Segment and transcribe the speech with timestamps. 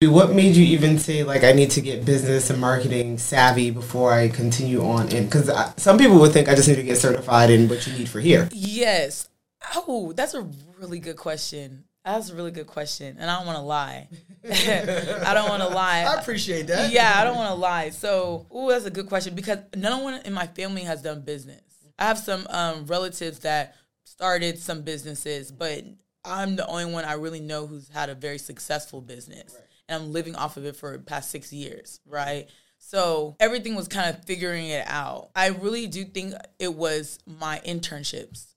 [0.00, 4.12] What made you even say like I need to get business and marketing savvy before
[4.12, 5.12] I continue on?
[5.12, 7.92] And because some people would think I just need to get certified in what you
[7.94, 8.48] need for here.
[8.52, 9.28] Yes.
[9.74, 10.48] Oh, that's a
[10.78, 11.82] really good question.
[12.04, 14.08] That's a really good question, and I don't want to lie.
[14.48, 16.04] I don't want to lie.
[16.08, 16.92] I appreciate that.
[16.92, 17.90] Yeah, I don't want to lie.
[17.90, 21.60] So, oh, that's a good question because no one in my family has done business.
[21.98, 23.74] I have some um, relatives that
[24.04, 25.82] started some businesses, but
[26.24, 29.64] I'm the only one I really know who's had a very successful business, right.
[29.88, 32.00] And I'm living off of it for past six years.
[32.06, 32.48] Right.
[32.78, 35.30] So everything was kind of figuring it out.
[35.34, 38.54] I really do think it was my internships.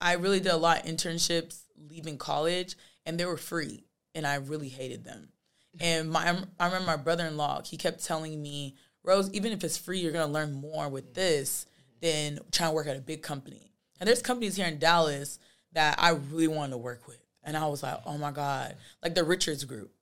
[0.00, 4.36] I really did a lot of internships leaving college, and they were free, and I
[4.36, 5.28] really hated them.
[5.78, 7.62] And my, I remember my brother-in-law.
[7.66, 11.66] He kept telling me, Rose, even if it's free, you're gonna learn more with this
[12.00, 13.72] than trying to work at a big company.
[14.00, 15.38] And there's companies here in Dallas
[15.72, 19.14] that I really wanted to work with, and I was like, oh my god, like
[19.14, 19.92] the Richards Group.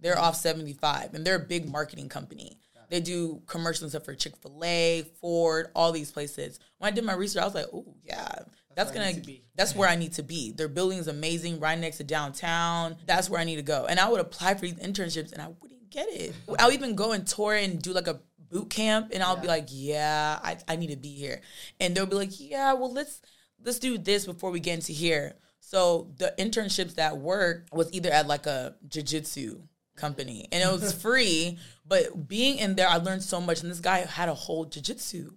[0.00, 2.58] They're off 75, and they're a big marketing company.
[2.88, 6.60] They do commercials stuff for Chick Fil A, Ford, all these places.
[6.78, 8.40] When I did my research, I was like, oh yeah,
[8.74, 10.52] that's, gonna be that's where I need to be.
[10.52, 12.96] Their building is amazing, right next to downtown.
[13.06, 13.86] That's where I need to go.
[13.86, 16.34] And I would apply for these internships, and I wouldn't get it.
[16.58, 18.20] I'll even go and tour and do like a
[18.50, 19.42] boot camp, and I'll yeah.
[19.42, 21.40] be like, yeah, I, I need to be here.
[21.80, 23.20] And they'll be like, yeah, well let's
[23.64, 25.34] let's do this before we get into here.
[25.58, 29.62] So the internships that worked was either at like a jiu-jitsu
[29.96, 33.80] company and it was free, but being in there I learned so much and this
[33.80, 35.32] guy had a whole jiu-jitsu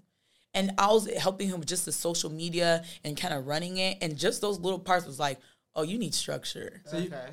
[0.53, 3.97] and I was helping him with just the social media and kind of running it,
[4.01, 5.39] and just those little parts was like,
[5.75, 6.81] oh, you need structure.
[6.85, 7.29] So okay.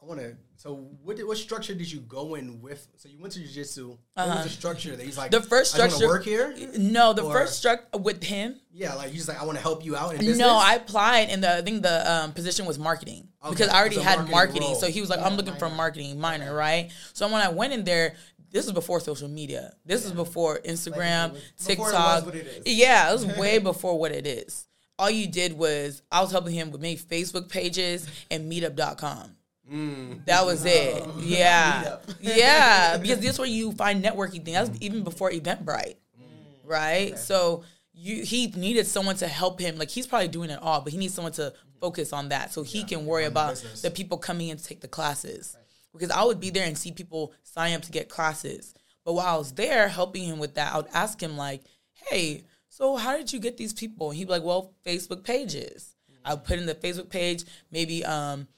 [0.00, 0.36] I want to.
[0.54, 2.86] So what did, what structure did you go in with?
[2.96, 3.88] So you went to jiu-jitsu.
[3.88, 4.34] What uh-huh.
[4.36, 5.32] was the structure that he's like?
[5.32, 6.06] The first structure.
[6.06, 6.54] work here?
[6.78, 8.60] No, the or, first structure with him.
[8.72, 10.38] Yeah, like he's like, I want to help you out in business.
[10.38, 13.50] No, I applied, and the I think the um, position was marketing okay.
[13.50, 14.32] because I already had marketing.
[14.32, 15.68] marketing so he was like, yeah, I'm looking minor.
[15.68, 16.90] for marketing minor, right?
[17.12, 18.14] So when I went in there,
[18.50, 19.72] this is before social media.
[19.84, 20.08] This yeah.
[20.08, 22.34] is before Instagram, like TikTok.
[22.34, 24.68] It yeah, it was way before what it is.
[24.98, 29.36] All you did was I was helping him with make Facebook pages and meetup.com.
[29.70, 30.24] Mm.
[30.24, 31.04] That was it.
[31.18, 31.98] Yeah.
[32.20, 32.96] yeah.
[33.02, 34.68] Because this is where you find networking things.
[34.68, 35.96] That's even before Eventbrite.
[36.18, 36.64] Mm.
[36.64, 37.08] Right?
[37.08, 37.16] Okay.
[37.16, 39.76] So you he needed someone to help him.
[39.76, 42.62] Like he's probably doing it all, but he needs someone to focus on that so
[42.62, 42.86] he yeah.
[42.86, 43.82] can worry about business.
[43.82, 45.54] the people coming in to take the classes.
[45.56, 45.64] Right
[45.98, 48.74] because I would be there and see people sign up to get classes.
[49.04, 51.62] But while I was there helping him with that, I would ask him like,
[51.92, 55.94] "Hey, so how did you get these people?" And he'd be like, "Well, Facebook pages.
[56.24, 58.48] I would put in the Facebook page, maybe um,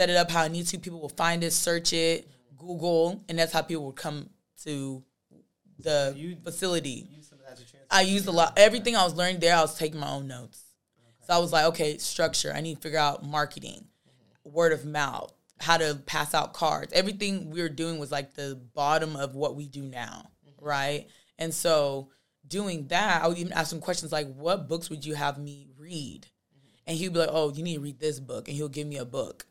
[0.00, 0.78] set it up how I need to.
[0.78, 4.30] People will find it, search it, Google, and that's how people would come
[4.64, 5.04] to
[5.78, 7.06] the you, facility.
[7.90, 8.54] I used a lot.
[8.56, 10.62] Everything I was learning there, I was taking my own notes.
[10.98, 11.26] Okay.
[11.26, 12.50] So I was like, okay, structure.
[12.50, 14.54] I need to figure out marketing, mm-hmm.
[14.56, 16.94] word of mouth, how to pass out cards.
[16.94, 20.64] Everything we were doing was like the bottom of what we do now, mm-hmm.
[20.64, 21.08] right?
[21.38, 22.08] And so
[22.48, 25.68] doing that, I would even ask him questions like, "What books would you have me
[25.76, 26.68] read?" Mm-hmm.
[26.86, 28.96] And he'd be like, "Oh, you need to read this book," and he'll give me
[28.96, 29.44] a book.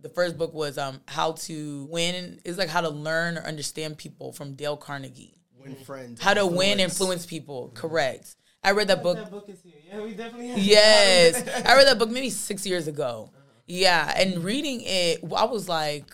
[0.00, 0.08] Mm-hmm.
[0.08, 3.98] The first book was um, "How to Win." It's like how to learn or understand
[3.98, 5.38] people from Dale Carnegie.
[5.58, 6.20] Win friends.
[6.20, 6.58] How to influence.
[6.58, 7.66] win, influence people.
[7.68, 7.76] Mm-hmm.
[7.76, 8.36] Correct.
[8.62, 9.16] I read that book.
[9.16, 9.72] That book is here.
[9.88, 10.48] Yeah, we definitely.
[10.48, 13.30] Have yes, I read that book maybe six years ago.
[13.66, 16.04] Yeah, and reading it, I was like,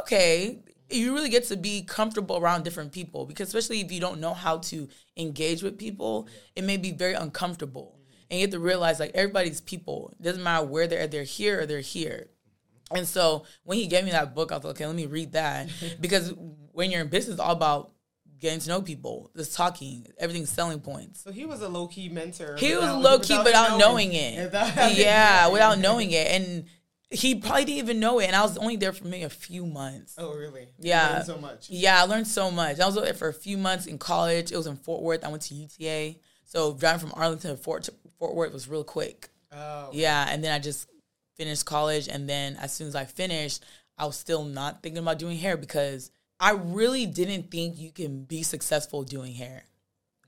[0.00, 0.60] okay,
[0.90, 4.34] you really get to be comfortable around different people because especially if you don't know
[4.34, 7.98] how to engage with people, it may be very uncomfortable.
[8.30, 10.14] And you have to realize like everybody's people.
[10.18, 12.28] It doesn't matter where they're at, they're here or they're here.
[12.94, 15.32] And so when he gave me that book, I was like, okay, let me read
[15.32, 15.68] that.
[16.00, 16.32] because
[16.72, 17.92] when you're in business, it's all about
[18.38, 21.22] getting to know people, just talking, everything's selling points.
[21.22, 22.56] So he was a low key mentor.
[22.58, 24.44] He without, was low key without, knowing, knowing it.
[24.44, 26.28] Without yeah, without knowing it.
[26.28, 26.66] And
[27.10, 29.64] he probably didn't even know it, and I was only there for maybe a few
[29.64, 30.16] months.
[30.18, 30.68] Oh, really?
[30.78, 31.70] Yeah, so much.
[31.70, 32.80] Yeah, I learned so much.
[32.80, 34.50] I was there for a few months in college.
[34.50, 35.24] It was in Fort Worth.
[35.24, 39.28] I went to UTA, so driving from Arlington to Fort Fort Worth was real quick.
[39.52, 39.90] Oh.
[39.92, 40.88] Yeah, and then I just
[41.36, 43.64] finished college, and then as soon as I finished,
[43.98, 48.24] I was still not thinking about doing hair because I really didn't think you can
[48.24, 49.64] be successful doing hair.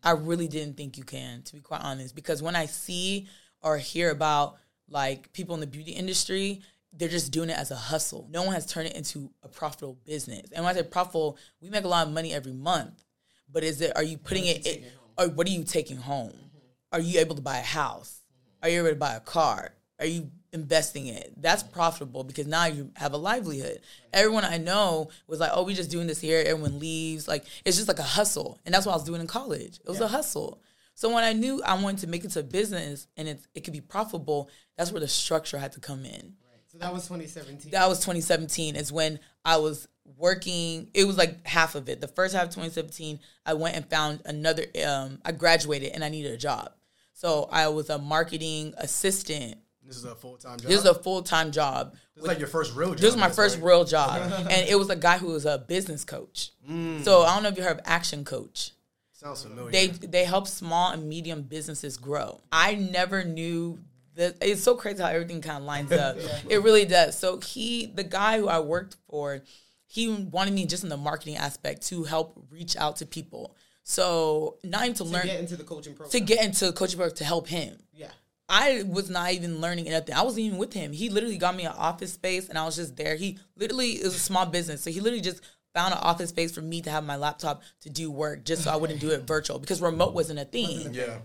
[0.03, 3.29] I really didn't think you can, to be quite honest, because when I see
[3.61, 4.57] or hear about
[4.89, 6.63] like people in the beauty industry,
[6.93, 8.27] they're just doing it as a hustle.
[8.31, 10.51] No one has turned it into a profitable business.
[10.53, 13.05] And when I say profitable, we make a lot of money every month.
[13.51, 16.31] But is it are you putting it, it or what are you taking home?
[16.31, 16.59] Mm-hmm.
[16.93, 18.23] Are you able to buy a house?
[18.23, 18.67] Mm-hmm.
[18.67, 19.75] Are you able to buy a car?
[19.99, 21.33] Are you investing it?
[21.37, 23.81] That's profitable because now you have a livelihood.
[24.13, 27.29] Everyone I know was like, "Oh, we just doing this here." Everyone leaves.
[27.29, 29.79] Like it's just like a hustle, and that's what I was doing in college.
[29.79, 30.07] It was yeah.
[30.07, 30.63] a hustle.
[30.99, 33.61] So when I knew I wanted to make it to a business and it, it
[33.61, 36.11] could be profitable, that's where the structure had to come in.
[36.11, 36.61] Right.
[36.67, 37.71] So that was 2017.
[37.71, 39.87] That was 2017 is when I was
[40.17, 40.91] working.
[40.95, 42.01] It was like half of it.
[42.01, 44.65] The first half of 2017, I went and found another.
[44.85, 46.73] Um, I graduated and I needed a job,
[47.13, 49.59] so I was a marketing assistant.
[49.89, 50.69] This is a full time job.
[50.69, 51.93] This is a full time job.
[52.15, 52.99] This is like your first real job.
[52.99, 54.21] This was my first real job,
[54.51, 56.51] and it was a guy who was a business coach.
[56.71, 57.03] Mm.
[57.05, 58.73] So I don't know if you heard of Action Coach.
[59.13, 59.73] Sounds familiar.
[59.73, 62.41] They they help small and medium businesses grow.
[62.53, 63.79] I never knew
[64.17, 64.37] that.
[64.43, 66.19] It's so crazy how everything kind of lines up.
[66.51, 67.19] It really does.
[67.19, 69.41] So he, the guy who I worked for,
[69.87, 73.57] he wanted me just in the marketing aspect to help reach out to people.
[73.85, 76.11] So not even to, learn To learn get into the coaching program.
[76.11, 77.79] to get into coaching program to help him.
[77.95, 78.11] yeah.
[78.49, 80.15] I was not even learning anything.
[80.15, 80.93] I wasn't even with him.
[80.93, 83.15] He literally got me an office space and I was just there.
[83.17, 84.83] He literally is a small business.
[84.83, 85.43] So he literally just
[85.75, 88.71] found an office space for me to have my laptop to do work just so
[88.73, 90.95] I wouldn't do it virtual because remote wasn't a thing.
[90.95, 91.19] yeah.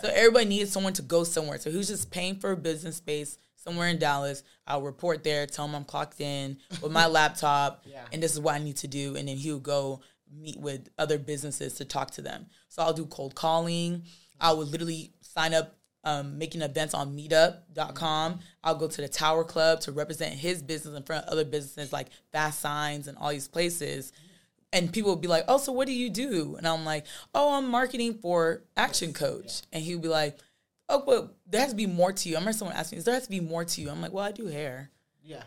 [0.00, 1.58] So everybody needed someone to go somewhere.
[1.58, 4.44] So he was just paying for a business space somewhere in Dallas.
[4.64, 8.04] I'll report there, tell him I'm clocked in with my laptop, Yeah.
[8.12, 9.16] and this is what I need to do.
[9.16, 10.00] And then he'll go
[10.32, 12.46] meet with other businesses to talk to them.
[12.68, 14.04] So I'll do cold calling.
[14.40, 15.74] I would literally sign up,
[16.08, 18.40] um, making events on meetup.com.
[18.64, 21.92] I'll go to the Tower Club to represent his business in front of other businesses
[21.92, 24.12] like Fast Signs and all these places
[24.72, 27.54] and people would be like, "Oh, so what do you do?" And I'm like, "Oh,
[27.54, 30.38] I'm marketing for Action Coach." And he would be like,
[30.88, 33.04] "Oh, but there has to be more to you." I remember someone asked me, "Is
[33.04, 34.90] there has to be more to you?" I'm like, "Well, I do hair."
[35.22, 35.44] Yeah.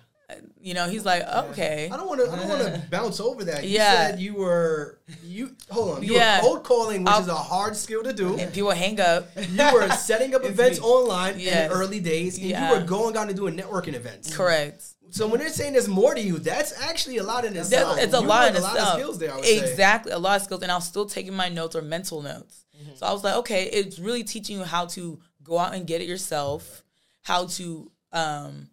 [0.60, 2.31] You know, he's like, "Okay." I don't want to.
[2.31, 3.63] I don't want to bounce over that.
[3.63, 4.07] You Yeah.
[4.12, 5.00] said you were.
[5.24, 6.04] You hold on.
[6.04, 6.38] You Yeah.
[6.38, 8.38] were cold calling, which I'll- is a hard skill to do.
[8.38, 9.30] And people hang up.
[9.36, 10.86] You were setting up events me.
[10.86, 11.66] online Yes.
[11.66, 12.69] in the early days, and Yeah.
[12.74, 14.36] you were going out and doing networking events.
[14.36, 14.83] Correct.
[15.10, 17.98] So when they're saying there's more to you, that's actually a lot in itself.
[18.00, 19.36] It's a You lot in a lot of skills there.
[19.36, 19.57] Would say.
[19.60, 22.63] exactly, a lot of skills, and I was still taking my notes or mental notes.
[22.81, 22.95] Mm-hmm.
[22.95, 26.00] So I was like, okay, it's really teaching you how to go out and get
[26.01, 26.83] it yourself,
[27.24, 28.69] how to um,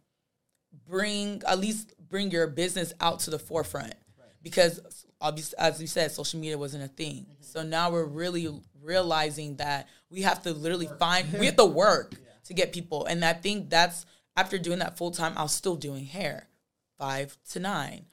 [0.89, 3.95] bring at least bring your business out to the forefront,
[4.43, 4.81] because
[5.21, 7.27] obviously, as you said, social media wasn't a thing.
[7.27, 7.43] Mm-hmm.
[7.43, 8.49] So now we're really
[8.83, 12.15] realizing that we have to literally find we have to work
[12.45, 14.07] to get people, and I think that's
[14.37, 16.49] after doing that full time, I was still doing hair,
[16.97, 18.07] five to nine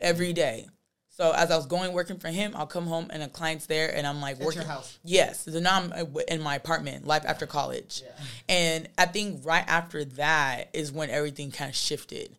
[0.00, 0.68] every day.
[1.16, 3.94] So as I was going working for him, I'll come home and a client's there,
[3.94, 4.62] and I'm like At working.
[4.62, 4.98] your house?
[5.04, 5.44] Yes.
[5.44, 8.02] So now I'm uh, in my apartment, life after college,
[8.48, 12.36] and I think right after that is when everything kind of shifted